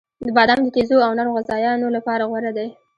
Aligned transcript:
•بادام 0.35 0.59
د 0.63 0.67
تیزو 0.75 0.97
او 1.05 1.11
نرم 1.17 1.31
غذایانو 1.37 1.87
لپاره 1.97 2.23
غوره 2.29 2.51
دی. 2.57 2.67